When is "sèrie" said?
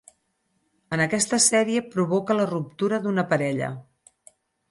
1.47-1.83